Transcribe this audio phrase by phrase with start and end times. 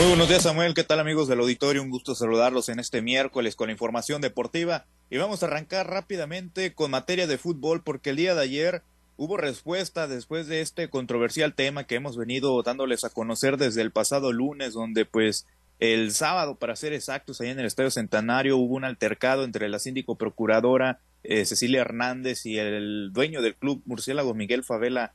[0.00, 1.82] Muy buenos días Samuel, ¿qué tal amigos del auditorio?
[1.82, 6.72] Un gusto saludarlos en este miércoles con la información deportiva y vamos a arrancar rápidamente
[6.72, 8.82] con materia de fútbol porque el día de ayer
[9.18, 13.90] hubo respuesta después de este controversial tema que hemos venido dándoles a conocer desde el
[13.90, 15.46] pasado lunes donde pues
[15.80, 19.78] el sábado, para ser exactos, ahí en el Estadio Centenario hubo un altercado entre la
[19.78, 25.12] síndico procuradora eh, Cecilia Hernández y el dueño del club Murciélago Miguel Favela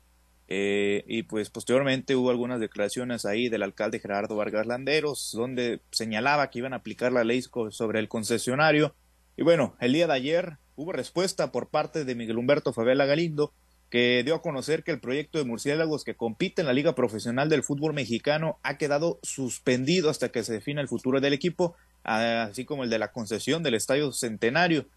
[0.47, 6.49] eh, y pues posteriormente hubo algunas declaraciones ahí del alcalde Gerardo Vargas Landeros, donde señalaba
[6.49, 8.95] que iban a aplicar la ley sobre el concesionario.
[9.37, 13.53] Y bueno, el día de ayer hubo respuesta por parte de Miguel Humberto Favela Galindo,
[13.89, 17.49] que dio a conocer que el proyecto de murciélagos que compite en la Liga Profesional
[17.49, 22.65] del Fútbol Mexicano ha quedado suspendido hasta que se defina el futuro del equipo, así
[22.65, 24.87] como el de la concesión del Estadio Centenario.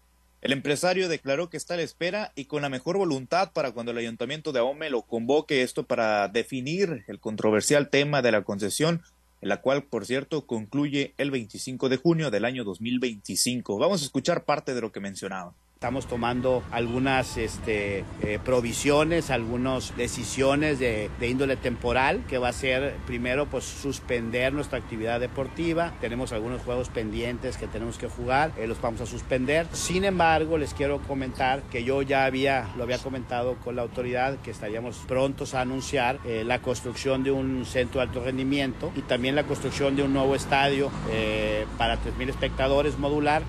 [0.41, 3.91] El empresario declaró que está a la espera y con la mejor voluntad para cuando
[3.91, 9.01] el ayuntamiento de Ahome lo convoque esto para definir el controversial tema de la concesión,
[9.41, 13.77] la cual, por cierto, concluye el 25 de junio del año 2025.
[13.77, 15.53] Vamos a escuchar parte de lo que mencionaba.
[15.79, 22.97] Estamos tomando algunas este, eh, provisiones, algunas decisiones de, índole temporal, que va a ser
[23.07, 25.93] primero pues suspender nuestra actividad deportiva.
[26.01, 29.67] Tenemos algunos juegos pendientes que tenemos que jugar, eh, los vamos a suspender.
[29.71, 34.37] Sin embargo, les quiero comentar que yo ya había, lo había comentado con la autoridad,
[34.41, 39.01] que estaríamos prontos a anunciar eh, la construcción de un centro de alto rendimiento y
[39.03, 40.91] también la construcción de un nuevo estadio
[41.77, 43.43] para 3.000 espectadores modular.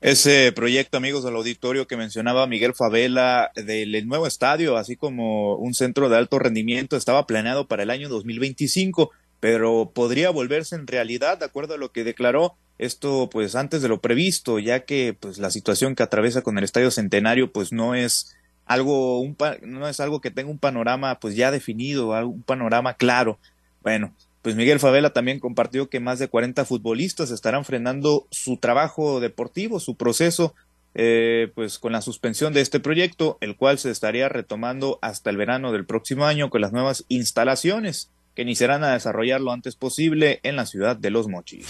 [0.00, 5.74] Ese proyecto, amigos del auditorio, que mencionaba Miguel Favela del nuevo estadio, así como un
[5.74, 11.36] centro de alto rendimiento, estaba planeado para el año 2025, pero podría volverse en realidad,
[11.36, 15.36] de acuerdo a lo que declaró esto, pues antes de lo previsto, ya que pues
[15.36, 20.00] la situación que atraviesa con el Estadio Centenario, pues no es algo, un, no es
[20.00, 23.38] algo que tenga un panorama pues ya definido, un panorama claro.
[23.82, 29.20] Bueno, pues Miguel Favela también compartió que más de 40 futbolistas estarán frenando su trabajo
[29.20, 30.54] deportivo, su proceso,
[30.94, 35.36] eh, pues con la suspensión de este proyecto, el cual se estaría retomando hasta el
[35.36, 40.40] verano del próximo año con las nuevas instalaciones que iniciarán a desarrollar lo antes posible
[40.42, 41.66] en la ciudad de Los Mochis.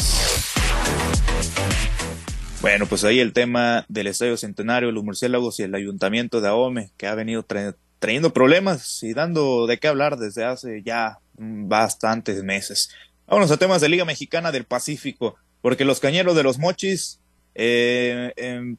[2.60, 6.90] Bueno, pues ahí el tema del Estadio Centenario, los murciélagos y el Ayuntamiento de Ahome,
[6.98, 7.44] que ha venido
[7.98, 12.90] trayendo problemas y dando de qué hablar desde hace ya bastantes meses.
[13.26, 17.20] Vámonos a temas de Liga Mexicana del Pacífico, porque los cañeros de los Mochis
[17.54, 18.76] eh, em,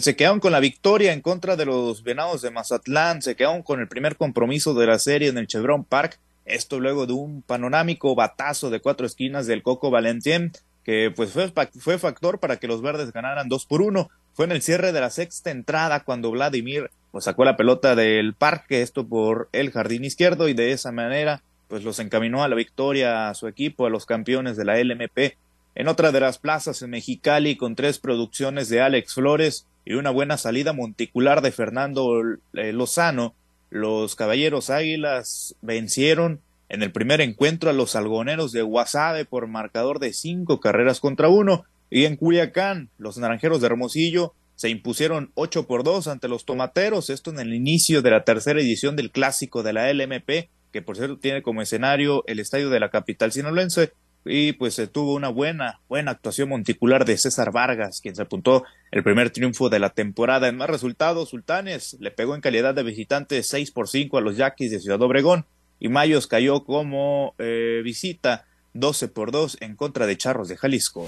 [0.00, 3.80] se quedaron con la victoria en contra de los Venados de Mazatlán, se quedaron con
[3.80, 8.14] el primer compromiso de la serie en el Chevron Park, esto luego de un panorámico
[8.14, 10.52] batazo de cuatro esquinas del Coco Valentien,
[10.84, 14.08] que pues fue, fue factor para que los verdes ganaran dos por uno.
[14.32, 18.32] Fue en el cierre de la sexta entrada cuando Vladimir pues, sacó la pelota del
[18.34, 22.56] parque, esto por el jardín izquierdo, y de esa manera pues los encaminó a la
[22.56, 25.36] victoria a su equipo, a los campeones de la LMP.
[25.74, 30.10] En otra de las plazas en Mexicali, con tres producciones de Alex Flores y una
[30.10, 32.20] buena salida monticular de Fernando
[32.54, 33.34] eh, Lozano,
[33.70, 39.98] los Caballeros Águilas vencieron en el primer encuentro a los algoneros de Guasave por marcador
[39.98, 45.66] de cinco carreras contra uno, y en Culiacán, los Naranjeros de Hermosillo se impusieron ocho
[45.66, 49.62] por dos ante los Tomateros, esto en el inicio de la tercera edición del clásico
[49.62, 53.92] de la LMP, que por cierto tiene como escenario el estadio de la capital sinaloense,
[54.24, 58.64] y pues se tuvo una buena, buena actuación monticular de César Vargas, quien se apuntó
[58.90, 60.48] el primer triunfo de la temporada.
[60.48, 64.36] En más resultados, Sultanes le pegó en calidad de visitante 6 por 5 a los
[64.36, 65.46] Yaquis de Ciudad Obregón,
[65.80, 71.06] y Mayos cayó como eh, visita 12 por 2 en contra de Charros de Jalisco.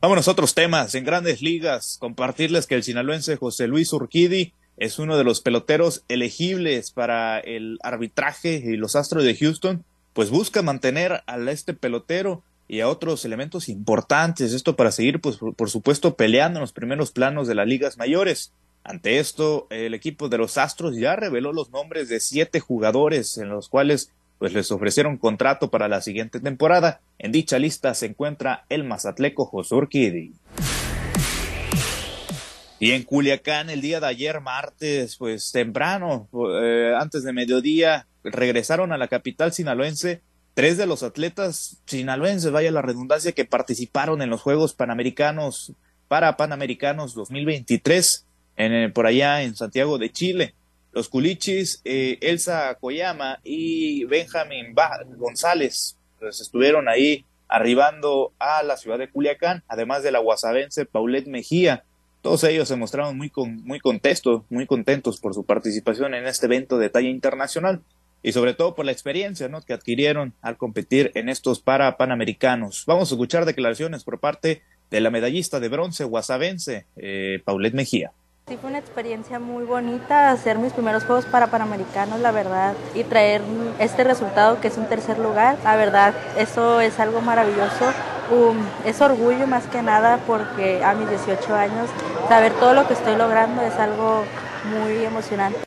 [0.00, 0.94] Vámonos a otros temas.
[0.94, 6.04] En grandes ligas, compartirles que el sinaloense José Luis Urquidi es uno de los peloteros
[6.08, 12.42] elegibles para el arbitraje y los Astros de Houston, pues busca mantener a este pelotero
[12.68, 17.12] y a otros elementos importantes, esto para seguir, pues por, supuesto, peleando en los primeros
[17.12, 18.52] planos de las ligas mayores.
[18.82, 23.48] Ante esto, el equipo de los Astros ya reveló los nombres de siete jugadores en
[23.48, 27.00] los cuales pues les ofrecieron contrato para la siguiente temporada.
[27.18, 30.34] En dicha lista se encuentra el mazatleco José Urquidi.
[32.78, 36.28] Y en Culiacán el día de ayer, martes, pues temprano,
[36.62, 40.20] eh, antes de mediodía, regresaron a la capital sinaloense
[40.56, 45.74] tres de los atletas sinaloenses, vaya la redundancia, que participaron en los Juegos Panamericanos
[46.08, 48.24] para Panamericanos 2023
[48.56, 50.54] en, eh, por allá en Santiago de Chile.
[50.92, 54.74] Los culichis, eh, Elsa Koyama y Benjamín
[55.18, 61.28] González, pues estuvieron ahí arribando a la ciudad de Culiacán, además de la guasavense Paulette
[61.28, 61.84] Mejía,
[62.26, 63.30] todos ellos se mostraron muy,
[63.62, 67.82] muy contentos, muy contentos por su participación en este evento de talla internacional.
[68.20, 69.60] y sobre todo por la experiencia ¿no?
[69.60, 72.82] que adquirieron al competir en estos para panamericanos.
[72.84, 78.10] Vamos a escuchar declaraciones por parte de la medallista de bronce guasavense, eh, Paulette Mejía.
[78.48, 83.04] Sí, fue una experiencia muy bonita hacer mis primeros Juegos para Panamericanos, la verdad, y
[83.04, 83.40] traer
[83.78, 85.58] este resultado que es un tercer lugar.
[85.62, 87.92] La verdad, eso es algo maravilloso.
[88.30, 91.88] Um, es orgullo más que nada porque a mis 18 años
[92.28, 94.24] saber todo lo que estoy logrando es algo
[94.64, 95.60] muy emocionante.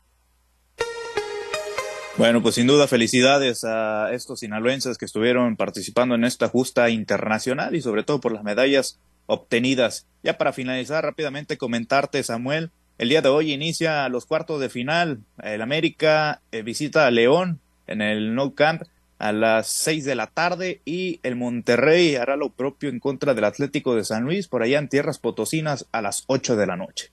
[2.18, 7.74] Bueno, pues sin duda felicidades a estos sinaloenses que estuvieron participando en esta justa internacional
[7.74, 10.06] y sobre todo por las medallas obtenidas.
[10.22, 15.20] Ya para finalizar rápidamente comentarte, Samuel, el día de hoy inicia los cuartos de final.
[15.42, 18.82] El América eh, visita a León en el No Camp
[19.20, 23.44] a las seis de la tarde y el Monterrey hará lo propio en contra del
[23.44, 27.10] Atlético de San Luis por allá en Tierras Potosinas a las ocho de la noche.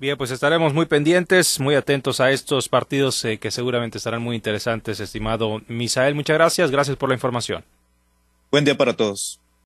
[0.00, 4.36] Bien, pues estaremos muy pendientes, muy atentos a estos partidos eh, que seguramente estarán muy
[4.36, 6.14] interesantes, estimado Misael.
[6.14, 7.64] Muchas gracias, gracias por la información.
[8.50, 9.40] Buen día para todos.